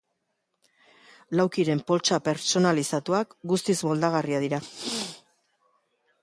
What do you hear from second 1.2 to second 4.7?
Laukyren poltsa pertsonalizatuak guztiz moldagarriak dira.